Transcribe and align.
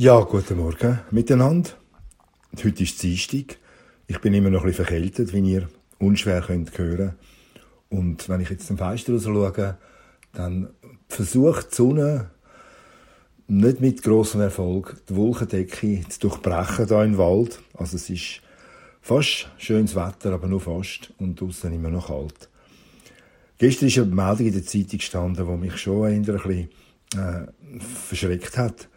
Ja, 0.00 0.18
guten 0.22 0.56
Morgen 0.56 1.00
miteinander. 1.10 1.68
Heute 2.64 2.84
ist 2.84 3.02
Dienstag. 3.02 3.58
Ich 4.06 4.18
bin 4.20 4.32
immer 4.32 4.48
noch 4.48 4.62
ein 4.62 4.68
bisschen 4.68 4.86
verkältet, 4.86 5.34
wie 5.34 5.40
ihr 5.40 5.68
unschwer 5.98 6.40
könnt. 6.40 6.72
Und 7.90 8.26
wenn 8.26 8.40
ich 8.40 8.48
jetzt 8.48 8.66
zum 8.66 8.78
Fenster 8.78 9.12
raus 9.12 9.24
schaue, 9.24 9.76
dann 10.32 10.70
versucht 11.06 11.72
die 11.72 11.74
Sonne 11.76 12.30
nicht 13.46 13.82
mit 13.82 14.02
großem 14.02 14.40
Erfolg 14.40 14.96
die 15.06 15.16
Wolkendecke 15.16 16.00
zu 16.08 16.20
durchbrechen 16.20 16.86
da 16.86 17.04
im 17.04 17.18
Wald. 17.18 17.60
Also 17.74 17.96
es 17.96 18.08
ist 18.08 18.40
fast 19.02 19.50
schönes 19.58 19.94
Wetter, 19.94 20.32
aber 20.32 20.46
nur 20.46 20.62
fast 20.62 21.12
und 21.18 21.38
draußen 21.38 21.70
immer 21.74 21.90
noch 21.90 22.06
kalt. 22.06 22.48
Gestern 23.58 23.88
ist 23.88 23.98
eine 23.98 24.06
Meldung 24.06 24.46
in 24.46 24.52
der 24.54 24.64
Zeitung 24.64 24.98
gestanden, 24.98 25.46
die 25.46 25.56
mich 25.58 25.76
schon 25.76 26.06
ein 26.06 26.22
bisschen 26.22 26.70
äh, 27.16 27.80
verschreckt 27.80 28.56
hat. 28.56 28.88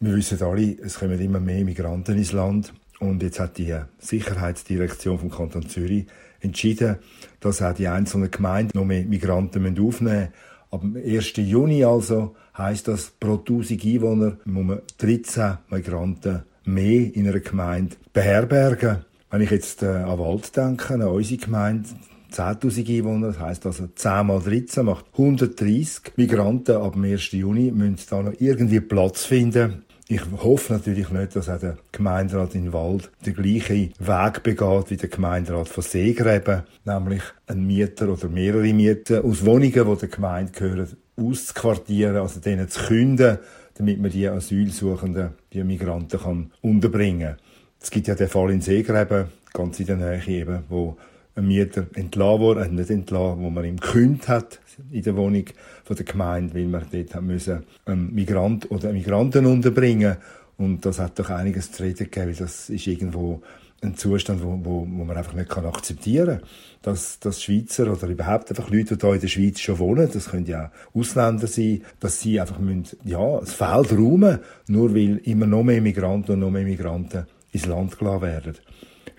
Wir 0.00 0.14
wissen 0.14 0.40
alle, 0.44 0.76
es 0.80 1.00
kommen 1.00 1.18
immer 1.18 1.40
mehr 1.40 1.64
Migranten 1.64 2.16
ins 2.16 2.30
Land. 2.30 2.72
Und 3.00 3.20
jetzt 3.20 3.40
hat 3.40 3.58
die 3.58 3.74
Sicherheitsdirektion 3.98 5.18
vom 5.18 5.28
Kanton 5.28 5.68
Zürich 5.68 6.06
entschieden, 6.40 6.98
dass 7.40 7.62
auch 7.62 7.74
die 7.74 7.88
einzelnen 7.88 8.30
Gemeinden 8.30 8.78
noch 8.78 8.84
mehr 8.84 9.04
Migranten 9.04 9.66
aufnehmen 9.66 9.88
müssen. 10.04 10.28
Ab 10.70 10.82
dem 10.82 10.96
1. 10.96 11.32
Juni 11.38 11.82
also 11.82 12.36
heisst 12.56 12.86
das, 12.86 13.10
pro 13.18 13.38
1000 13.38 13.84
Einwohner 13.84 14.36
muss 14.44 14.64
man 14.64 14.82
13 14.98 15.58
Migranten 15.68 16.44
mehr 16.64 17.14
in 17.16 17.26
einer 17.26 17.40
Gemeinde 17.40 17.96
beherbergen. 18.12 19.04
Wenn 19.30 19.40
ich 19.40 19.50
jetzt 19.50 19.82
äh, 19.82 19.86
an 19.86 20.18
Wald 20.20 20.56
denke, 20.56 20.94
an 20.94 21.02
unsere 21.02 21.40
Gemeinde, 21.40 21.88
10.000 22.32 22.98
Einwohner, 22.98 23.28
das 23.28 23.40
heisst 23.40 23.66
also 23.66 23.88
10 23.88 24.26
mal 24.26 24.40
13 24.40 24.84
macht 24.84 25.06
130 25.12 26.12
Migranten 26.16 26.76
ab 26.76 26.92
dem 26.92 27.04
1. 27.04 27.32
Juni 27.32 27.72
müssen 27.72 27.98
da 28.08 28.22
noch 28.22 28.34
irgendwie 28.38 28.80
Platz 28.80 29.24
finden 29.24 29.82
ich 30.10 30.22
hoffe 30.42 30.72
natürlich 30.72 31.10
nicht, 31.10 31.36
dass 31.36 31.50
auch 31.50 31.60
der 31.60 31.76
Gemeinderat 31.92 32.54
in 32.54 32.72
Wald 32.72 33.10
den 33.26 33.34
gleichen 33.34 33.92
Weg 33.98 34.42
begeht 34.42 34.90
wie 34.90 34.96
der 34.96 35.10
Gemeinderat 35.10 35.68
von 35.68 35.84
Seegräben, 35.84 36.62
nämlich 36.86 37.22
ein 37.46 37.66
Mieter 37.66 38.08
oder 38.08 38.28
mehrere 38.28 38.72
Mieter 38.72 39.22
aus 39.22 39.44
Wohnungen, 39.44 39.70
die 39.70 40.00
der 40.00 40.08
Gemeinde 40.08 40.52
gehören, 40.52 40.96
auszuquartieren, 41.14 42.16
also 42.16 42.40
denen 42.40 42.70
zu 42.70 42.86
künden, 42.86 43.38
damit 43.74 44.00
man 44.00 44.10
die 44.10 44.26
Asylsuchenden, 44.26 45.34
die 45.52 45.62
Migranten 45.62 46.18
kann 46.18 46.52
unterbringen. 46.62 47.36
Es 47.78 47.90
gibt 47.90 48.06
ja 48.06 48.14
den 48.14 48.28
Fall 48.28 48.50
in 48.50 48.62
Seegräben, 48.62 49.26
ganz 49.52 49.78
in 49.78 49.86
der 49.86 49.96
Nähe 49.96 50.26
eben, 50.26 50.64
wo 50.70 50.96
ein 51.38 51.46
Mieter 51.46 51.86
entlassen 51.94 52.40
wurde, 52.40 52.64
äh, 52.64 52.68
nicht 52.68 52.90
entlassen, 52.90 53.42
wo 53.42 53.50
man 53.50 53.64
ihm 53.64 53.78
gekündigt 53.78 54.28
hat 54.28 54.60
in 54.90 55.02
der 55.02 55.16
Wohnung 55.16 55.44
von 55.84 55.96
der 55.96 56.04
Gemeinde, 56.04 56.54
weil 56.54 56.66
man 56.66 56.84
dort 56.90 57.22
müssen 57.22 57.64
einen 57.84 58.14
Migrant 58.14 58.70
oder 58.70 58.88
einen 58.88 58.98
Migranten 58.98 59.46
unterbringen 59.46 60.16
und 60.56 60.84
das 60.84 60.98
hat 60.98 61.18
doch 61.18 61.30
einiges 61.30 61.72
zu 61.72 61.84
reden 61.84 62.10
gegeben, 62.10 62.28
weil 62.28 62.34
das 62.34 62.68
ist 62.68 62.86
irgendwo 62.86 63.42
ein 63.80 63.96
Zustand, 63.96 64.42
wo, 64.42 64.58
wo, 64.62 64.80
wo 64.80 65.04
man 65.04 65.16
einfach 65.16 65.34
nicht 65.34 65.56
akzeptieren 65.56 66.40
kann. 66.40 66.48
Dass, 66.82 67.20
dass 67.20 67.42
Schweizer 67.42 67.92
oder 67.92 68.08
überhaupt 68.08 68.50
einfach 68.50 68.70
Leute, 68.70 68.96
die 68.96 69.06
hier 69.06 69.14
in 69.14 69.20
der 69.20 69.28
Schweiz 69.28 69.60
schon 69.60 69.78
wohnen, 69.78 70.08
das 70.12 70.30
können 70.30 70.46
ja 70.46 70.72
Ausländer 70.94 71.46
sein, 71.46 71.82
dass 72.00 72.20
sie 72.20 72.40
einfach 72.40 72.58
müssen, 72.58 72.98
ja, 73.04 73.38
das 73.38 73.52
Feld 73.52 73.92
räumen, 73.92 74.40
nur 74.66 74.94
weil 74.94 75.18
immer 75.24 75.46
noch 75.46 75.62
mehr 75.62 75.80
Migranten 75.80 76.32
und 76.32 76.40
noch 76.40 76.50
mehr 76.50 76.64
Migranten 76.64 77.26
ins 77.52 77.66
Land 77.66 77.98
gelassen 77.98 78.22
werden. 78.22 78.54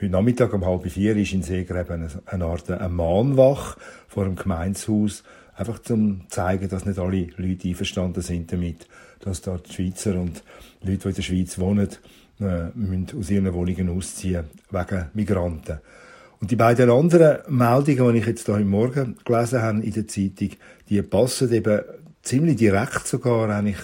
Heute 0.02 0.14
Nachmittag 0.14 0.54
um 0.54 0.66
halb 0.66 0.90
vier 0.90 1.18
ist 1.18 1.34
in 1.34 1.44
Seegräben 1.44 2.10
eine 2.26 2.46
Art 2.46 2.72
eine 2.72 2.88
Mahnwache 2.88 3.78
vor 4.08 4.24
dem 4.24 4.38
Gemeinshaus, 4.38 5.26
einfach 5.58 5.80
zum 5.80 6.22
zeigen, 6.30 6.70
dass 6.70 6.86
nicht 6.86 7.00
alle 7.00 7.28
Leute 7.36 7.68
einverstanden 7.68 8.22
sind 8.22 8.50
damit, 8.50 8.88
dass 9.20 9.42
da 9.42 9.58
die 9.58 9.74
Schweizer 9.74 10.16
und 10.16 10.42
Leute, 10.84 11.00
die 11.00 11.08
in 11.10 11.16
der 11.16 11.22
Schweiz 11.22 11.60
wohnen, 11.60 11.90
äh, 12.40 12.70
müssen 12.76 13.08
aus 13.20 13.30
ihren 13.30 13.54
Wohnungen 13.54 13.90
ausziehen 13.90 14.46
wegen 14.72 15.10
Migranten. 15.16 15.80
Und 16.40 16.50
die 16.50 16.56
beiden 16.56 16.90
anderen 16.90 17.40
Meldungen, 17.54 18.14
die 18.14 18.20
ich 18.20 18.26
jetzt 18.26 18.46
hier 18.46 18.56
im 18.56 18.70
Morgen 18.70 19.18
gelesen 19.26 19.62
habe 19.62 19.82
in 19.82 19.92
der 19.92 20.08
Zeitung, 20.08 20.52
die 20.88 21.02
passen 21.02 21.52
eben 21.52 21.82
ziemlich 22.22 22.56
direkt 22.56 23.06
sogar 23.06 23.50
eigentlich, 23.50 23.80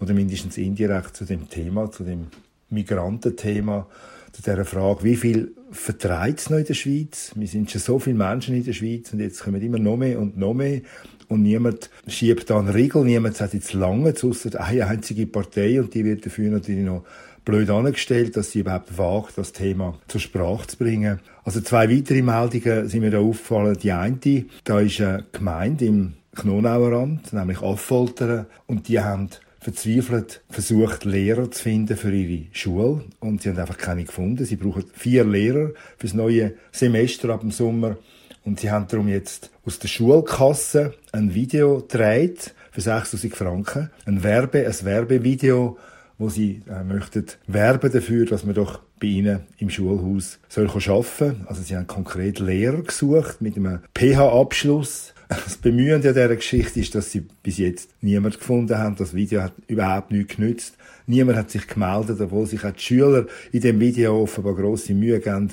oder 0.00 0.14
mindestens 0.14 0.58
indirekt 0.58 1.14
zu 1.14 1.24
dem 1.24 1.48
Thema, 1.48 1.92
zu 1.92 2.02
dem 2.02 2.26
Migrantenthema, 2.70 3.86
zu 4.32 4.42
dieser 4.42 4.64
Frage, 4.64 5.04
wie 5.04 5.16
viel 5.16 5.54
vertreibt 5.70 6.40
es 6.40 6.50
noch 6.50 6.58
in 6.58 6.64
der 6.64 6.74
Schweiz? 6.74 7.32
Wir 7.34 7.46
sind 7.46 7.70
schon 7.70 7.80
so 7.80 7.98
viele 7.98 8.16
Menschen 8.16 8.54
in 8.54 8.64
der 8.64 8.72
Schweiz 8.72 9.12
und 9.12 9.20
jetzt 9.20 9.42
kommen 9.42 9.62
immer 9.62 9.78
noch 9.78 9.96
mehr 9.96 10.18
und 10.18 10.36
noch 10.36 10.54
mehr. 10.54 10.80
Und 11.28 11.42
niemand 11.42 11.90
schiebt 12.08 12.50
da 12.50 12.58
einen 12.58 12.70
Riegel, 12.70 13.04
niemand 13.04 13.36
sagt 13.36 13.54
jetzt 13.54 13.72
lange, 13.72 14.12
ausser 14.22 14.60
eine 14.60 14.86
einzige 14.86 15.26
Partei 15.26 15.80
und 15.80 15.94
die 15.94 16.04
wird 16.04 16.26
dafür 16.26 16.50
natürlich 16.50 16.84
noch 16.84 17.04
blöd 17.44 17.70
angestellt, 17.70 18.36
dass 18.36 18.50
sie 18.50 18.60
überhaupt 18.60 18.98
wagt, 18.98 19.38
das 19.38 19.52
Thema 19.52 19.98
zur 20.08 20.20
Sprache 20.20 20.66
zu 20.66 20.76
bringen. 20.76 21.20
Also 21.44 21.60
zwei 21.60 21.90
weitere 21.90 22.22
Meldungen 22.22 22.88
sind 22.88 23.00
mir 23.00 23.10
da 23.10 23.20
aufgefallen. 23.20 23.78
Die 23.82 23.92
eine, 23.92 24.18
da 24.64 24.80
ist 24.80 25.00
eine 25.00 25.24
Gemeinde 25.32 25.86
im 25.86 26.14
Knonauerrand, 26.36 27.32
nämlich 27.32 27.62
Affoltern, 27.62 28.46
und 28.66 28.88
die 28.88 29.00
haben 29.00 29.30
verzweifelt 29.60 30.40
versucht, 30.48 31.04
Lehrer 31.04 31.50
zu 31.50 31.62
finden 31.62 31.96
für 31.96 32.12
ihre 32.12 32.46
Schule 32.52 33.04
und 33.20 33.42
sie 33.42 33.50
haben 33.50 33.58
einfach 33.58 33.76
keine 33.76 34.04
gefunden. 34.04 34.44
Sie 34.44 34.56
brauchen 34.56 34.84
vier 34.94 35.24
Lehrer 35.24 35.70
fürs 35.98 36.14
neue 36.14 36.54
Semester 36.72 37.28
ab 37.30 37.40
dem 37.40 37.50
Sommer 37.50 37.98
und 38.44 38.60
sie 38.60 38.70
haben 38.70 38.88
darum 38.88 39.08
jetzt 39.08 39.50
aus 39.66 39.78
der 39.78 39.88
Schulkasse 39.88 40.94
ein 41.12 41.34
Video 41.34 41.80
gedreht 41.80 42.54
für 42.70 42.80
6000 42.80 43.36
Franken, 43.36 43.90
ein 44.06 44.22
Werbe, 44.22 44.66
ein 44.66 44.84
Werbevideo, 44.84 45.76
wo 46.18 46.28
sie 46.28 46.62
äh, 46.68 46.82
möchten 46.82 47.26
werben 47.46 47.92
dafür, 47.92 48.26
dass 48.26 48.44
man 48.44 48.54
doch 48.54 48.80
bei 49.00 49.08
ihnen 49.08 49.40
im 49.58 49.70
Schulhaus 49.70 50.38
soll 50.48 50.68
arbeiten. 50.68 51.46
Also 51.46 51.62
sie 51.62 51.76
haben 51.76 51.86
konkret 51.86 52.38
Lehrer 52.38 52.82
gesucht 52.82 53.40
mit 53.40 53.56
einem 53.56 53.80
PH-Abschluss 53.94 55.14
das 55.30 55.56
Bemühen 55.58 55.94
an 55.94 56.02
dieser 56.02 56.34
Geschichte 56.34 56.80
ist, 56.80 56.94
dass 56.96 57.12
sie 57.12 57.20
bis 57.42 57.58
jetzt 57.58 57.90
niemand 58.00 58.38
gefunden 58.38 58.76
haben. 58.76 58.96
Das 58.96 59.14
Video 59.14 59.42
hat 59.42 59.52
überhaupt 59.68 60.10
nichts 60.10 60.34
genützt. 60.34 60.76
Niemand 61.06 61.38
hat 61.38 61.50
sich 61.50 61.68
gemeldet, 61.68 62.20
obwohl 62.20 62.46
sich 62.46 62.64
auch 62.64 62.72
die 62.72 62.80
Schüler 62.80 63.26
in 63.52 63.60
dem 63.60 63.78
Video 63.78 64.20
offenbar 64.22 64.56
grosse 64.56 64.92
Mühe 64.92 65.20
geben, 65.20 65.52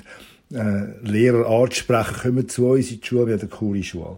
äh, 0.51 1.07
Lehrer 1.07 1.47
anzusprechen, 1.47 2.15
kommen 2.21 2.49
zu 2.49 2.69
uns 2.69 2.89
in 2.89 3.01
die 3.01 3.07
Schule, 3.07 3.27
wir 3.27 3.33
haben 3.33 3.41
eine 3.41 3.49
coole 3.49 3.83
Schule. 3.83 4.17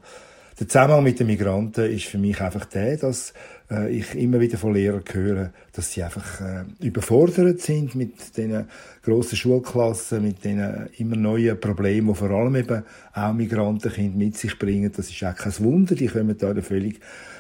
Der 0.60 0.68
Zusammenhang 0.68 1.04
mit 1.04 1.20
den 1.20 1.28
Migranten 1.28 1.92
ist 1.92 2.06
für 2.06 2.18
mich 2.18 2.40
einfach 2.40 2.66
der, 2.66 2.98
dass 2.98 3.34
äh, 3.72 3.90
ich 3.90 4.16
immer 4.16 4.40
wieder 4.40 4.58
von 4.58 4.74
Lehrern 4.74 5.04
höre, 5.12 5.52
dass 5.74 5.94
sie 5.94 6.04
einfach 6.04 6.42
äh, 6.42 6.64
überfordert 6.86 7.62
sind 7.62 7.96
mit 7.96 8.38
den 8.38 8.66
grossen 9.04 9.36
Schulklassen, 9.36 10.24
mit 10.24 10.44
den 10.44 10.90
immer 10.98 11.16
neuen 11.16 11.60
Problemen, 11.60 12.08
die 12.08 12.16
vor 12.16 12.32
allem 12.32 12.56
eben 12.56 12.84
auch 13.14 13.34
Migrantenkinder 13.34 14.18
mit 14.18 14.38
sich 14.38 14.58
bringen. 14.58 14.92
Das 14.96 15.10
ist 15.10 15.24
auch 15.24 15.36
kein 15.36 15.58
Wunder, 15.60 15.96
die 15.96 16.08
kommen 16.08 16.38
da 16.38 16.48
in 16.48 16.54
eine 16.54 16.62
völlig 16.62 17.00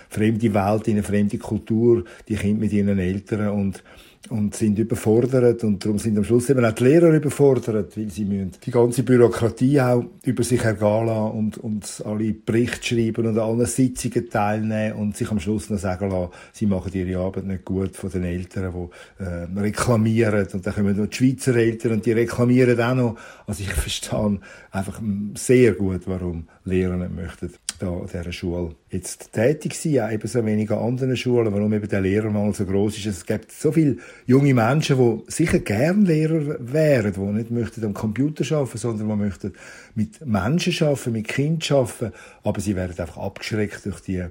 fremde 0.09 0.53
Welt, 0.53 0.87
in 0.87 0.93
eine 0.95 1.03
fremde 1.03 1.37
Kultur, 1.37 2.03
die 2.27 2.35
Kinder 2.35 2.61
mit 2.61 2.73
ihren 2.73 2.99
Eltern 2.99 3.49
und 3.49 3.83
und 4.27 4.53
sind 4.53 4.77
überfordert 4.77 5.63
und 5.63 5.83
darum 5.83 5.97
sind 5.97 6.17
am 6.17 6.23
Schluss 6.23 6.49
eben 6.49 6.63
auch 6.63 6.73
die 6.73 6.83
Lehrer 6.83 7.13
überfordert, 7.13 7.97
weil 7.97 8.09
sie 8.09 8.25
müssen 8.25 8.51
die 8.63 8.71
ganze 8.71 9.03
Bürokratie 9.03 9.79
auch 9.79 10.03
über 10.23 10.43
sich 10.43 10.61
ergehen 10.61 11.05
lassen 11.07 11.31
und, 11.31 11.57
und 11.57 12.03
alle 12.05 12.33
Berichte 12.33 12.85
schreiben 12.85 13.25
und 13.25 13.39
an 13.39 13.39
allen 13.39 13.65
Sitzungen 13.65 14.29
teilnehmen 14.29 14.97
und 14.97 15.17
sich 15.17 15.31
am 15.31 15.39
Schluss 15.39 15.69
noch 15.69 15.79
sagen 15.79 16.11
lassen, 16.11 16.18
sie 16.51 16.65
machen 16.65 16.91
ihre 16.93 17.19
Arbeit 17.19 17.45
nicht 17.45 17.65
gut 17.65 17.95
von 17.95 18.09
den 18.09 18.23
Eltern, 18.23 18.73
die 18.73 19.23
äh, 19.23 19.59
reklamieren 19.59 20.47
und 20.53 20.65
dann 20.65 20.73
kommen 20.73 20.97
noch 20.97 21.07
die 21.07 21.15
Schweizer 21.15 21.55
Eltern 21.55 21.93
und 21.93 22.05
die 22.05 22.11
reklamieren 22.11 22.79
auch 22.81 22.95
noch. 22.95 23.17
Also 23.47 23.63
ich 23.63 23.73
verstehe 23.73 24.39
einfach 24.71 25.01
sehr 25.35 25.73
gut, 25.73 26.01
warum 26.05 26.47
Lehrer 26.65 26.97
nicht 26.97 27.15
möchten 27.15 27.51
da 27.79 27.87
an 27.87 28.07
dieser 28.07 28.31
Schule 28.31 28.75
jetzt 28.89 29.31
tätig 29.31 29.73
sein, 29.73 30.01
auch 30.01 30.11
eben 30.11 30.27
so 30.27 30.45
wenig 30.45 30.69
an 30.71 30.79
anderen 30.79 31.15
Schulen, 31.15 31.53
warum 31.53 31.73
eben 31.73 31.87
der 31.87 32.01
Lehrermangel 32.01 32.53
so 32.53 32.65
groß 32.65 32.97
ist. 32.97 33.05
Es 33.05 33.25
gibt 33.25 33.51
so 33.51 33.71
viele 33.71 33.97
junge 34.25 34.53
Menschen, 34.53 34.97
die 34.97 35.31
sicher 35.31 35.59
gern 35.59 36.05
Lehrer 36.05 36.57
wären, 36.59 37.13
die 37.13 37.19
nicht 37.19 37.51
möchten 37.51 37.85
am 37.85 37.93
Computer 37.93 38.43
arbeiten, 38.55 38.77
sondern 38.77 39.07
die 39.07 39.15
möchten 39.15 39.53
mit 39.95 40.25
Menschen 40.25 40.87
arbeiten, 40.87 41.11
mit 41.13 41.27
Kindern 41.27 41.77
arbeiten, 41.77 42.13
aber 42.43 42.59
sie 42.59 42.75
werden 42.75 42.99
einfach 42.99 43.17
abgeschreckt 43.17 43.85
durch 43.85 44.01
die 44.01 44.25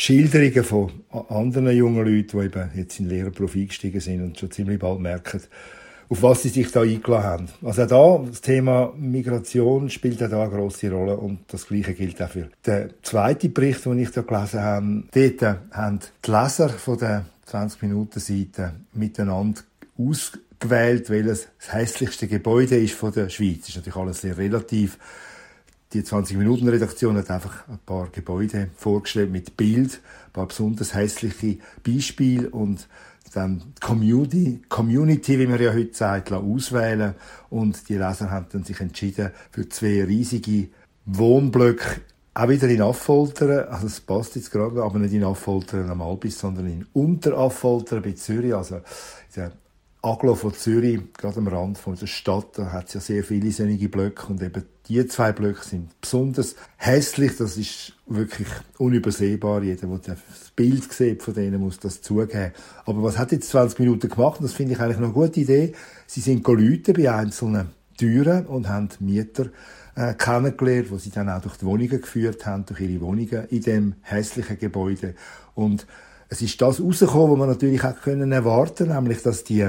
Schilderungen 0.00 0.64
von 0.64 0.90
anderen 1.28 1.76
jungen 1.76 2.06
Leuten, 2.06 2.38
die 2.40 2.46
eben 2.46 2.70
jetzt 2.74 2.98
in 3.00 3.06
den 3.06 3.16
Lehrerberuf 3.16 3.54
eingestiegen 3.54 4.00
sind 4.00 4.22
und 4.22 4.38
schon 4.38 4.50
ziemlich 4.50 4.78
bald 4.78 4.98
merken, 4.98 5.42
auf 6.08 6.22
was 6.22 6.42
sie 6.42 6.48
sich 6.48 6.72
da 6.72 6.80
eingeladen 6.80 7.22
haben. 7.22 7.48
Also 7.62 7.82
auch 7.82 8.22
da, 8.22 8.24
das 8.26 8.40
Thema 8.40 8.94
Migration 8.96 9.90
spielt 9.90 10.22
auch 10.22 10.30
da 10.30 10.44
eine 10.44 10.56
grosse 10.56 10.90
Rolle 10.90 11.18
und 11.18 11.40
das 11.48 11.66
Gleiche 11.66 11.92
gilt 11.92 12.22
auch 12.22 12.30
für 12.30 12.48
den 12.64 12.94
zweiten 13.02 13.52
Bericht, 13.52 13.84
den 13.84 13.98
ich 13.98 14.10
da 14.10 14.22
gelesen 14.22 14.62
habe. 14.62 15.02
Dort 15.12 15.56
haben 15.72 16.00
die 16.24 16.30
Leser 16.30 16.70
von 16.70 16.98
der 16.98 17.26
20-Minuten-Seite 17.52 18.72
miteinander 18.94 19.60
ausgewählt, 19.98 21.10
welches 21.10 21.48
das 21.58 21.74
hässlichste 21.74 22.26
Gebäude 22.26 22.78
ist 22.78 22.94
von 22.94 23.12
der 23.12 23.28
Schweiz. 23.28 23.60
Das 23.60 23.68
ist 23.68 23.76
natürlich 23.76 23.96
alles 23.96 24.22
sehr 24.22 24.38
relativ. 24.38 24.96
Die 25.92 26.02
20-Minuten-Redaktion 26.02 27.16
hat 27.16 27.30
einfach 27.30 27.68
ein 27.68 27.80
paar 27.84 28.08
Gebäude 28.10 28.68
vorgestellt 28.76 29.32
mit 29.32 29.56
Bild, 29.56 30.00
ein 30.26 30.32
paar 30.32 30.46
besonders 30.46 30.94
hässliche 30.94 31.58
Beispiele 31.84 32.48
und 32.50 32.86
dann 33.34 33.62
Community, 33.80 34.60
Community, 34.68 35.38
wie 35.38 35.46
man 35.46 35.60
ja 35.60 35.72
heute 35.72 35.94
sagt, 35.94 36.32
auswählen. 36.32 37.14
Und 37.48 37.88
die 37.88 37.96
Leser 37.96 38.30
haben 38.30 38.46
dann 38.52 38.64
sich 38.64 38.80
entschieden 38.80 39.30
für 39.50 39.68
zwei 39.68 40.04
riesige 40.04 40.68
Wohnblöcke 41.06 42.02
auch 42.32 42.48
wieder 42.48 42.68
in 42.68 42.80
Affoltern, 42.80 43.68
also 43.68 43.86
es 43.86 44.00
passt 44.00 44.36
jetzt 44.36 44.50
gerade, 44.52 44.82
aber 44.82 44.98
nicht 44.98 45.12
in 45.12 45.24
Affoltern 45.24 45.90
am 45.90 46.00
Albis, 46.00 46.38
sondern 46.38 46.66
in 46.66 46.86
Unteraffoltern 46.92 48.02
bei 48.02 48.12
Zürich, 48.12 48.54
also 48.54 48.80
der 49.34 49.52
Aglo 50.02 50.34
von 50.34 50.54
Zürich, 50.54 50.98
gerade 51.12 51.38
am 51.38 51.48
Rand 51.48 51.76
von 51.76 51.94
der 51.94 52.06
Stadt, 52.06 52.56
da 52.56 52.72
hat 52.72 52.88
es 52.88 52.94
ja 52.94 53.00
sehr 53.00 53.22
viele 53.22 53.50
sonnige 53.50 53.90
Blöcke 53.90 54.28
und 54.28 54.42
eben 54.42 54.64
die 54.88 55.06
zwei 55.06 55.30
Blöcke 55.32 55.62
sind 55.62 56.00
besonders 56.00 56.56
hässlich, 56.78 57.36
das 57.36 57.58
ist 57.58 57.92
wirklich 58.06 58.48
unübersehbar. 58.78 59.62
Jeder, 59.62 59.86
der 59.86 60.16
das 60.16 60.50
Bild 60.56 60.90
sieht 60.90 61.22
von 61.22 61.34
denen, 61.34 61.60
muss 61.60 61.78
das 61.78 62.00
zugeben. 62.00 62.52
Aber 62.86 63.02
was 63.02 63.18
hat 63.18 63.30
jetzt 63.30 63.50
20 63.50 63.78
Minuten 63.78 64.08
gemacht? 64.08 64.40
Das 64.42 64.54
finde 64.54 64.72
ich 64.72 64.80
eigentlich 64.80 64.98
noch 64.98 65.08
eine 65.08 65.12
gute 65.12 65.40
Idee. 65.40 65.74
Sie 66.06 66.20
sind 66.20 66.46
Leute 66.46 66.94
bei 66.94 67.12
einzelnen 67.12 67.68
Türen 67.98 68.46
und 68.46 68.68
haben 68.68 68.88
Mieter 69.00 69.50
äh, 69.94 70.14
kennengelernt, 70.14 70.90
wo 70.90 70.96
sie 70.96 71.10
dann 71.10 71.28
auch 71.28 71.42
durch 71.42 71.58
die 71.58 71.66
Wohnungen 71.66 72.00
geführt 72.00 72.46
haben, 72.46 72.64
durch 72.64 72.80
ihre 72.80 73.02
Wohnungen 73.02 73.46
in 73.50 73.60
dem 73.60 73.94
hässlichen 74.00 74.58
Gebäude. 74.58 75.14
Und 75.54 75.86
es 76.30 76.40
ist 76.42 76.62
das 76.62 76.80
rausgekommen, 76.80 77.32
was 77.32 77.38
man 77.38 77.48
natürlich 77.48 77.84
auch 77.84 78.00
können 78.00 78.32
erwarten, 78.32 78.88
nämlich, 78.88 79.22
dass 79.22 79.44
die, 79.44 79.68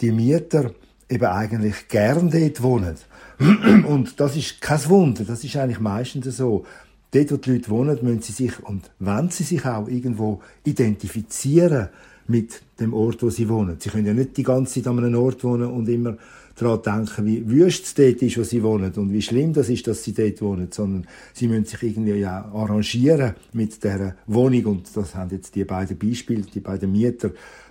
die 0.00 0.10
Mieter 0.10 0.72
eben 1.08 1.26
eigentlich 1.26 1.88
gern 1.88 2.30
dort 2.30 2.62
wohnen. 2.62 2.96
Und 3.86 4.18
das 4.18 4.34
ist 4.34 4.60
kein 4.60 4.88
Wunder, 4.88 5.24
das 5.24 5.44
ist 5.44 5.56
eigentlich 5.56 5.80
meistens 5.80 6.36
so. 6.36 6.64
Dort, 7.12 7.32
wo 7.32 7.36
die 7.36 7.52
Leute 7.52 7.70
wohnen, 7.70 7.98
müssen 8.02 8.22
sie 8.22 8.32
sich, 8.32 8.62
und 8.62 8.90
wenn 8.98 9.30
sie 9.30 9.42
sich 9.42 9.64
auch 9.64 9.88
irgendwo 9.88 10.40
identifizieren 10.64 11.88
mit 12.28 12.62
dem 12.78 12.94
Ort, 12.94 13.22
wo 13.22 13.30
sie 13.30 13.48
wohnen. 13.48 13.76
Sie 13.80 13.90
können 13.90 14.06
ja 14.06 14.14
nicht 14.14 14.36
die 14.36 14.44
ganze 14.44 14.74
Zeit 14.74 14.86
an 14.86 14.98
einem 14.98 15.16
Ort 15.16 15.42
wohnen 15.42 15.70
und 15.70 15.88
immer 15.88 16.16
daran 16.54 17.06
denken, 17.06 17.26
wie 17.26 17.48
wüst 17.48 17.84
es 17.86 17.94
dort 17.94 18.22
ist, 18.22 18.38
wo 18.38 18.42
sie 18.42 18.62
wohnen 18.62 18.92
und 18.92 19.12
wie 19.12 19.22
schlimm 19.22 19.52
das 19.52 19.68
ist, 19.68 19.86
dass 19.86 20.04
sie 20.04 20.12
dort 20.12 20.40
wohnen, 20.42 20.68
sondern 20.70 21.06
sie 21.32 21.48
müssen 21.48 21.64
sich 21.64 21.82
irgendwie 21.82 22.14
ja 22.14 22.44
arrangieren 22.52 23.34
mit 23.52 23.82
der 23.82 24.16
Wohnung 24.26 24.64
und 24.66 24.96
das 24.96 25.14
haben 25.14 25.30
jetzt 25.30 25.54
die 25.54 25.64
beiden 25.64 25.98
Beispiele, 25.98 26.42
die 26.42 26.60
beiden 26.60 26.92
Mieter 26.92 27.30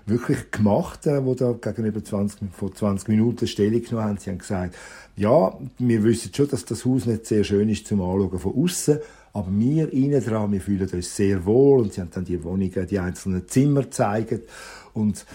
wirklich 0.10 0.52
gemacht, 0.52 1.08
äh, 1.08 1.24
wo 1.24 1.36
da 1.36 1.54
gegenüber 1.54 2.04
20, 2.04 2.50
vor 2.52 2.74
20 2.74 3.08
Minuten 3.08 3.48
Stellung 3.48 3.82
genommen 3.82 4.08
haben. 4.08 4.18
Sie 4.18 4.30
haben 4.30 4.38
gesagt, 4.38 4.76
ja, 5.16 5.58
wir 5.78 6.04
wissen 6.04 6.32
schon, 6.34 6.50
dass 6.50 6.66
das 6.66 6.86
Haus 6.86 7.06
nicht 7.06 7.26
sehr 7.26 7.44
schön 7.44 7.70
ist 7.70 7.88
zum 7.88 8.02
Anschauen 8.02 8.40
von 8.40 8.56
außen, 8.56 9.00
aber 9.34 9.48
wir 9.52 9.92
innen 9.94 10.24
dran, 10.24 10.52
wir 10.52 10.62
fühlen 10.62 10.90
uns 10.90 11.16
sehr 11.16 11.46
wohl 11.46 11.82
und 11.82 11.94
sie 11.94 12.02
haben 12.02 12.10
dann 12.14 12.26
die 12.26 12.44
Wohnungen, 12.44 12.88
die 12.88 13.00
einzelnen 13.00 13.48
Zimmer 13.48 13.84
gezeigt 13.84 14.50
und 14.94 15.26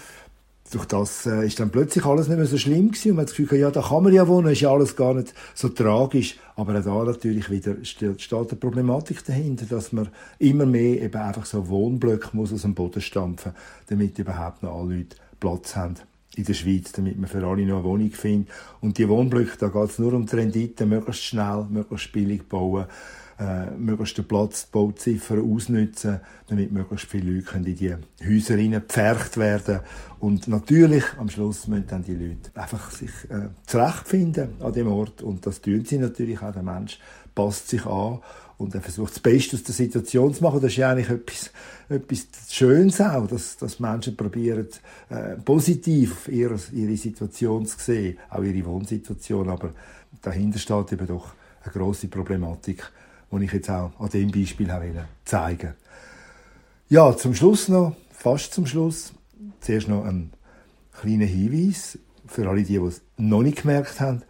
durch 0.70 0.86
das 0.86 1.26
äh, 1.26 1.46
ist 1.46 1.60
dann 1.60 1.70
plötzlich 1.70 2.04
alles 2.04 2.28
nicht 2.28 2.38
mehr 2.38 2.46
so 2.46 2.58
schlimm 2.58 2.90
gewesen 2.90 3.10
und 3.10 3.16
man 3.16 3.22
hat 3.22 3.30
das 3.30 3.36
Gefühl, 3.36 3.58
ja, 3.58 3.70
da 3.70 3.82
kann 3.82 4.02
man 4.02 4.12
ja 4.12 4.26
wohnen, 4.26 4.52
ist 4.52 4.60
ja 4.60 4.72
alles 4.72 4.96
gar 4.96 5.14
nicht 5.14 5.34
so 5.54 5.68
tragisch, 5.68 6.38
aber 6.56 6.78
auch 6.78 6.84
da 6.84 7.04
natürlich 7.04 7.50
wieder 7.50 7.76
steht, 7.84 8.22
steht 8.22 8.50
eine 8.50 8.58
Problematik 8.58 9.24
dahinter, 9.24 9.66
dass 9.66 9.92
man 9.92 10.08
immer 10.38 10.66
mehr 10.66 11.02
eben 11.02 11.20
einfach 11.20 11.44
so 11.44 11.68
Wohnblöcke 11.68 12.30
muss 12.32 12.52
aus 12.52 12.62
dem 12.62 12.74
Boden 12.74 13.02
stampfen, 13.02 13.52
damit 13.88 14.18
überhaupt 14.18 14.62
noch 14.62 14.74
alle 14.74 14.96
Leute 14.96 15.16
Platz 15.38 15.76
haben 15.76 15.96
in 16.36 16.44
der 16.44 16.54
Schweiz, 16.54 16.92
damit 16.92 17.18
man 17.18 17.28
für 17.28 17.46
alle 17.46 17.64
noch 17.64 17.76
eine 17.76 17.84
Wohnung 17.84 18.10
findet. 18.10 18.48
Und 18.80 18.98
die 18.98 19.08
Wohnblöcke, 19.08 19.56
da 19.58 19.68
geht 19.68 19.90
es 19.90 19.98
nur 19.98 20.14
um 20.14 20.26
die 20.26 20.34
Rendite, 20.34 20.86
möglichst 20.86 21.24
schnell, 21.24 21.66
möglichst 21.70 22.12
billig 22.12 22.48
bauen 22.48 22.86
äh, 23.38 23.70
möglichst 23.70 24.18
den 24.18 24.26
Platz, 24.26 24.66
die 24.66 24.72
Bauziffer 24.72 25.38
ausnutzen, 25.42 26.20
damit 26.48 26.72
möglichst 26.72 27.06
viele 27.06 27.32
Leute 27.32 27.56
in 27.56 27.64
die 27.64 27.94
Häuser 28.26 28.56
gepfercht 28.56 29.36
werden 29.36 29.80
Und 30.20 30.48
natürlich, 30.48 31.04
am 31.18 31.28
Schluss 31.28 31.66
müssen 31.66 31.86
dann 31.88 32.04
die 32.04 32.14
Leute 32.14 32.50
einfach 32.54 32.90
sich 32.90 33.10
äh, 33.30 33.48
zurechtfinden 33.66 34.50
an 34.60 34.72
dem 34.72 34.88
Ort. 34.88 35.22
Und 35.22 35.46
das 35.46 35.60
tun 35.60 35.84
sie 35.84 35.98
natürlich 35.98 36.40
auch. 36.42 36.52
Der 36.52 36.62
Mensch 36.62 36.98
passt 37.34 37.68
sich 37.68 37.84
an 37.86 38.20
und 38.56 38.74
er 38.74 38.80
versucht 38.80 39.12
das 39.12 39.20
Beste 39.20 39.56
aus 39.56 39.64
der 39.64 39.74
Situation 39.74 40.32
zu 40.32 40.42
machen. 40.42 40.60
Das 40.60 40.70
ist 40.70 40.76
ja 40.76 40.90
eigentlich 40.90 41.10
etwas, 41.10 41.50
etwas 41.88 42.26
Schönes 42.48 43.00
auch, 43.00 43.26
dass, 43.26 43.56
dass 43.56 43.80
Menschen 43.80 44.16
probieren, 44.16 44.68
äh, 45.10 45.36
positiv 45.44 46.28
ihre, 46.28 46.58
ihre 46.72 46.96
Situation 46.96 47.66
zu 47.66 47.78
sehen, 47.78 48.18
auch 48.30 48.42
ihre 48.42 48.64
Wohnsituation. 48.64 49.48
Aber 49.48 49.70
dahinter 50.22 50.58
steht 50.58 50.92
eben 50.92 51.06
doch 51.06 51.34
eine 51.62 51.72
grosse 51.72 52.08
Problematik, 52.08 52.90
die 53.30 53.44
ich 53.44 53.52
jetzt 53.52 53.70
auch 53.70 53.98
an 53.98 54.08
dem 54.10 54.30
Beispiel 54.30 54.68
zeigen 55.24 55.62
wollte. 55.62 55.74
Ja, 56.88 57.16
zum 57.16 57.34
Schluss 57.34 57.68
noch, 57.68 57.96
fast 58.10 58.54
zum 58.54 58.66
Schluss, 58.66 59.12
zuerst 59.60 59.88
noch 59.88 60.04
ein 60.04 60.32
kleiner 60.92 61.24
Hinweis 61.24 61.98
für 62.26 62.48
alle, 62.48 62.62
die, 62.62 62.78
die 62.78 62.84
es 62.84 63.02
noch 63.16 63.42
nicht 63.42 63.62
gemerkt 63.62 64.00
haben. 64.00 64.22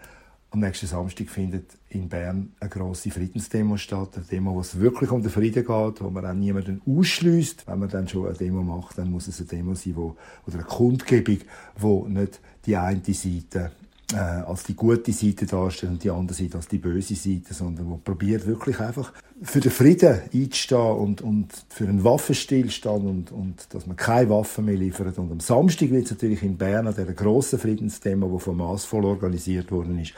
Am 0.50 0.61
nächsten 0.61 0.87
Samstag 0.87 1.29
findet 1.31 1.73
in 1.88 2.08
Bern 2.08 2.52
eine 2.61 2.70
grosse 2.70 3.11
Friedensdemo 3.11 3.76
statt. 3.76 4.11
Eine 4.14 4.25
Demo, 4.25 4.55
wo 4.55 4.61
es 4.61 4.79
wirklich 4.79 5.11
um 5.11 5.20
den 5.20 5.31
Frieden 5.31 5.64
geht, 5.64 6.00
wo 6.00 6.11
man 6.11 6.25
auch 6.25 6.32
niemanden 6.32 6.81
ausschließt. 6.87 7.67
Wenn 7.67 7.79
man 7.81 7.88
dann 7.88 8.06
schon 8.06 8.26
eine 8.26 8.37
Demo 8.37 8.62
macht, 8.62 8.99
dann 8.99 9.11
muss 9.11 9.26
es 9.26 9.41
eine 9.41 9.49
Demo 9.49 9.75
sein, 9.75 9.96
wo, 9.96 10.17
oder 10.46 10.58
eine 10.58 10.64
Kundgebung, 10.64 11.38
wo 11.76 12.06
nicht 12.06 12.41
die 12.67 12.76
eine 12.76 13.02
Seite 13.05 13.73
äh, 14.12 14.17
als 14.17 14.65
die 14.65 14.75
gute 14.75 15.12
Seite 15.12 15.47
darstellt 15.47 15.93
und 15.93 16.05
die 16.05 16.11
andere 16.11 16.37
Seite 16.37 16.56
als 16.56 16.69
die 16.69 16.79
böse 16.79 17.15
Seite, 17.15 17.55
sondern 17.55 17.89
wo 17.89 17.97
probiert 17.97 18.47
wirklich 18.47 18.79
einfach 18.79 19.12
für 19.43 19.61
den 19.61 19.71
Frieden 19.71 20.21
einzustehen 20.33 20.97
und, 20.97 21.23
und 21.23 21.49
für 21.69 21.85
einen 21.85 22.05
Waffenstillstand 22.05 23.05
und, 23.05 23.33
und 23.33 23.67
dass 23.75 23.87
man 23.87 23.97
keine 23.97 24.31
Waffen 24.31 24.67
mehr 24.67 24.77
liefert. 24.77 25.19
Und 25.19 25.33
am 25.33 25.41
Samstag 25.41 25.91
wird 25.91 26.05
es 26.05 26.11
natürlich 26.11 26.43
in 26.43 26.56
Bern 26.56 26.87
an 26.87 26.95
dieser 26.95 27.12
grossen 27.12 27.59
Friedensthema, 27.59 28.27
die 28.27 28.41
von 28.41 28.56
Massvoll 28.56 29.05
organisiert 29.05 29.71
worden 29.71 29.99
ist, 29.99 30.12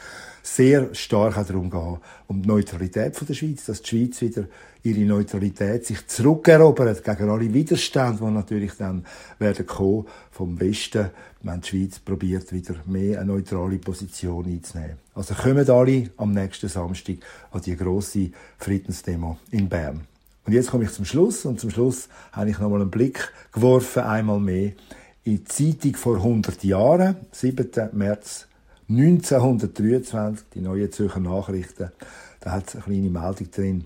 sehr 0.47 0.95
stark 0.95 1.37
auch 1.37 1.47
darum 1.47 1.71
gehen, 1.71 1.99
um 2.29 2.43
die 2.43 2.49
Neutralität 2.49 3.17
von 3.17 3.27
der 3.27 3.35
Schweiz, 3.35 3.65
dass 3.65 3.83
die 3.83 3.89
Schweiz 3.89 4.21
wieder 4.21 4.45
ihre 4.85 5.01
Neutralität 5.01 5.85
sich 5.85 6.07
zurückerobert 6.07 7.03
gegen 7.03 7.31
alle 7.31 7.53
Widerstände, 7.53 8.25
die 8.25 8.31
natürlich 8.31 8.73
dann 8.79 9.05
werden 9.39 9.67
kommen 9.67 10.07
vom 10.31 10.61
Westen, 10.61 11.11
wenn 11.43 11.61
die 11.61 11.69
Schweiz 11.69 11.99
probiert, 11.99 12.53
wieder 12.53 12.77
mehr 12.87 13.21
eine 13.21 13.33
neutrale 13.33 13.79
Position 13.79 14.47
einzunehmen. 14.47 14.99
Also 15.15 15.35
kommen 15.35 15.69
alle 15.69 16.11
am 16.17 16.33
nächsten 16.33 16.69
Samstag 16.69 17.17
an 17.51 17.63
die 17.63 17.77
grosse 17.77 18.31
Friedensdemo 18.59 19.39
in 19.51 19.69
Bern. 19.69 20.03
Und 20.45 20.53
jetzt 20.53 20.71
komme 20.71 20.85
ich 20.85 20.93
zum 20.93 21.05
Schluss 21.05 21.45
und 21.45 21.59
zum 21.59 21.71
Schluss 21.71 22.09
habe 22.31 22.51
ich 22.51 22.59
nochmal 22.61 22.83
einen 22.83 22.91
Blick 22.91 23.33
geworfen, 23.51 24.05
einmal 24.05 24.39
mehr 24.39 24.73
in 25.25 25.39
die 25.39 25.45
Zeitung 25.45 25.97
vor 25.97 26.17
100 26.17 26.63
Jahren, 26.63 27.17
7. 27.33 27.69
März 27.93 28.47
1923, 28.89 30.47
die 30.55 30.61
neue 30.61 30.91
Zürcher 30.91 31.21
Nachrichten, 31.21 31.91
da 32.41 32.53
hat 32.53 32.69
es 32.69 32.75
eine 32.77 32.85
kleine 32.85 33.11
Meldung 33.11 33.51
drin 33.51 33.85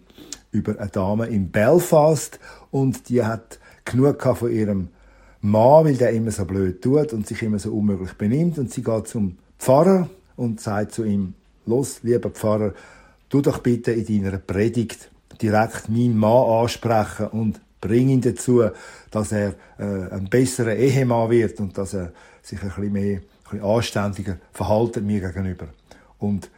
über 0.53 0.79
eine 0.79 0.91
Dame 0.91 1.27
in 1.27 1.51
Belfast 1.51 2.39
und 2.71 3.09
die 3.09 3.25
hat 3.25 3.59
genug 3.85 4.23
von 4.23 4.51
ihrem 4.51 4.89
Mann, 5.41 5.87
weil 5.87 5.97
der 5.97 6.11
immer 6.11 6.31
so 6.31 6.45
blöd 6.45 6.83
tut 6.83 7.13
und 7.15 7.27
sich 7.27 7.43
immer 7.43 7.59
so 7.59 7.73
unmöglich 7.73 8.13
benimmt 8.15 8.59
und 8.59 8.71
sie 8.71 8.83
geht 8.83 9.09
zum 9.09 9.39
Pfarrer 9.59 10.11
und 10.37 10.61
sagt 10.61 10.93
zu 10.93 11.05
ihm, 11.05 11.35
los, 11.65 12.01
lieber 12.03 12.31
Pfarrer, 12.31 12.75
tu 13.31 13.41
doch 13.41 13.59
bitte 13.59 13.93
in 13.93 14.23
deiner 14.23 14.39
Predigt 14.39 15.11
direkt 15.41 15.89
meinen 15.89 16.19
Mann 16.19 16.63
ansprechen 16.63 17.29
und 17.29 17.61
bring 17.81 18.11
ihn 18.11 18.21
dazu, 18.21 18.65
dass 19.11 19.33
er 19.33 19.55
äh, 19.79 20.11
ein 20.11 20.29
besserer 20.29 20.75
Ehemann 20.75 21.31
wird 21.31 21.59
und 21.61 21.79
dass 21.79 21.95
er 21.95 22.13
sich 22.43 22.63
ein 22.63 22.69
bisschen 22.69 22.93
mehr 22.93 23.21
bisschen 23.51 23.65
anständiger 23.65 24.39
verhalten 24.53 25.07
mir 25.07 25.21
gegenüber. 25.21 25.69
Und 26.19 26.51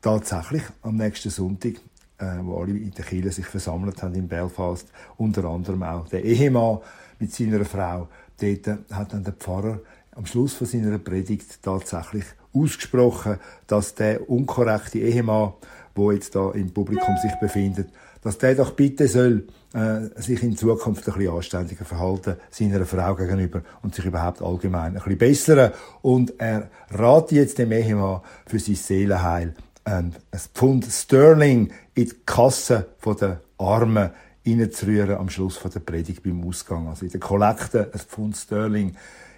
tatsächlich 0.00 0.62
am 0.82 0.96
nächsten 0.96 1.30
Sonntag, 1.30 1.74
äh, 2.18 2.38
wo 2.42 2.60
alle 2.60 2.72
in 2.72 2.92
der 2.92 3.04
Kirche 3.04 3.32
sich 3.32 3.46
versammelt 3.46 4.02
haben 4.02 4.14
in 4.14 4.28
Belfast, 4.28 4.88
unter 5.16 5.44
anderem 5.44 5.82
auch 5.82 6.08
der 6.08 6.24
Ehemann 6.24 6.78
mit 7.18 7.32
seiner 7.32 7.64
Frau, 7.64 8.08
dort 8.40 8.78
hat 8.90 9.12
dann 9.12 9.24
der 9.24 9.32
Pfarrer 9.32 9.80
am 10.14 10.26
Schluss 10.26 10.54
von 10.54 10.66
seiner 10.66 10.98
Predigt 10.98 11.62
tatsächlich 11.62 12.24
ausgesprochen, 12.52 13.38
dass 13.66 13.94
der 13.94 14.28
unkorrekte 14.28 14.98
Ehemann, 14.98 15.54
wo 15.94 16.12
jetzt 16.12 16.34
da 16.34 16.50
im 16.52 16.72
Publikum 16.72 17.16
sich 17.22 17.34
befindet, 17.40 17.88
dass 18.24 18.38
der 18.38 18.54
doch 18.54 18.72
bitte 18.72 19.06
soll 19.06 19.44
äh, 19.74 20.20
sich 20.20 20.42
in 20.42 20.56
Zukunft 20.56 21.06
ein 21.06 21.14
bisschen 21.14 21.34
anständiger 21.34 21.84
verhalten 21.84 22.36
seiner 22.50 22.84
Frau 22.86 23.14
gegenüber 23.14 23.62
und 23.82 23.94
sich 23.94 24.06
überhaupt 24.06 24.42
allgemein 24.42 24.92
ein 24.92 24.94
bisschen 24.94 25.18
bessern. 25.18 25.72
Und 26.00 26.32
er 26.38 26.70
ratet 26.90 27.32
jetzt 27.32 27.58
dem 27.58 27.70
Ehemann 27.70 28.22
für 28.46 28.58
sein 28.58 28.74
Seelenheil 28.76 29.54
ein, 29.84 30.14
Pfund 30.54 30.86
Sterling 30.86 31.70
in 31.94 32.06
die 32.06 32.12
Kasse 32.24 32.86
der 33.20 33.40
Armen 33.58 34.10
reinzurühren 34.46 35.16
am 35.16 35.28
Schluss 35.28 35.60
der 35.62 35.80
Predigt 35.80 36.22
beim 36.22 36.46
Ausgang. 36.48 36.88
Also 36.88 37.04
in 37.04 37.12
der 37.12 37.20
Kollekte 37.20 37.90
ein 37.92 38.00
Pfund 38.00 38.36
Sterling 38.36 38.96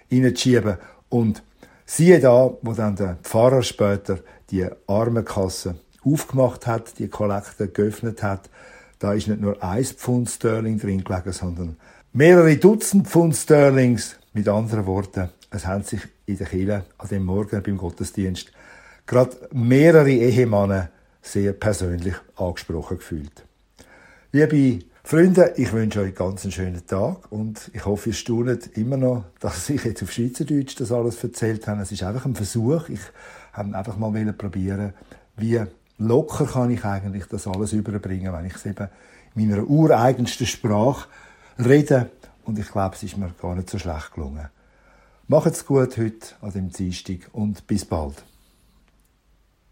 reinzuschieben. 0.09 0.77
Und 1.09 1.43
siehe 1.85 2.21
da, 2.21 2.53
wo 2.61 2.73
dann 2.73 2.95
der 2.95 3.17
Pfarrer 3.23 3.63
später 3.63 4.19
die 4.49 4.65
Armenkasse 4.87 5.75
aufgemacht 6.05 6.67
hat, 6.67 6.99
die 6.99 7.09
Kollekte 7.09 7.67
geöffnet 7.67 8.23
hat, 8.23 8.49
da 8.99 9.13
ist 9.13 9.27
nicht 9.27 9.41
nur 9.41 9.61
ein 9.63 9.83
Pfund 9.83 10.29
Sterling 10.29 10.79
drin 10.79 11.03
gelegen, 11.03 11.31
sondern 11.31 11.77
mehrere 12.13 12.57
Dutzend 12.57 13.07
Pfund 13.07 13.35
Sterlings 13.35 14.15
Mit 14.33 14.47
anderen 14.47 14.85
Worten, 14.85 15.29
es 15.49 15.65
haben 15.65 15.83
sich 15.83 16.01
in 16.25 16.37
der 16.37 16.47
Kirche 16.47 16.85
an 16.97 17.07
dem 17.07 17.25
Morgen 17.25 17.61
beim 17.63 17.77
Gottesdienst 17.77 18.51
gerade 19.05 19.37
mehrere 19.51 20.11
Ehemänner 20.11 20.89
sehr 21.21 21.53
persönlich 21.53 22.15
angesprochen 22.35 22.97
gefühlt. 22.97 23.45
Liebe 24.31 24.85
Freunde, 25.03 25.53
ich 25.55 25.71
wünsche 25.71 26.01
euch 26.01 26.13
ganz 26.13 26.43
einen 26.43 26.51
schönen 26.51 26.85
Tag 26.85 27.31
und 27.31 27.71
ich 27.73 27.85
hoffe, 27.85 28.09
ihr 28.09 28.15
staunet 28.15 28.77
immer 28.77 28.97
noch, 28.97 29.23
dass 29.39 29.69
ich 29.69 29.85
jetzt 29.85 30.03
auf 30.03 30.11
Schweizerdeutsch 30.11 30.75
das 30.77 30.91
alles 30.91 31.23
erzählt 31.23 31.65
habe. 31.67 31.81
Es 31.81 31.93
ist 31.93 32.03
einfach 32.03 32.25
ein 32.25 32.35
Versuch. 32.35 32.89
Ich 32.89 32.99
habe 33.53 33.75
einfach 33.75 33.97
mal 33.97 34.33
probieren, 34.33 34.93
wie 35.37 35.61
locker 35.97 36.45
kann 36.45 36.71
ich 36.71 36.83
eigentlich 36.83 37.25
das 37.25 37.47
alles 37.47 37.73
überbringen, 37.73 38.33
wenn 38.33 38.45
ich 38.45 38.55
es 38.55 38.65
eben 38.65 38.87
in 39.35 39.49
meiner 39.49 39.67
ureigensten 39.67 40.47
Sprache 40.47 41.07
rede. 41.57 42.09
Und 42.45 42.59
ich 42.59 42.71
glaube, 42.71 42.95
es 42.95 43.03
ist 43.03 43.17
mir 43.17 43.33
gar 43.41 43.55
nicht 43.55 43.69
so 43.69 43.77
schlecht 43.77 44.13
gelungen. 44.13 44.47
Macht's 45.27 45.65
gut 45.65 45.97
heute 45.97 46.27
an 46.41 46.51
dem 46.51 46.71
Dienstag 46.71 47.29
und 47.33 47.67
bis 47.67 47.83
bald. 47.83 48.23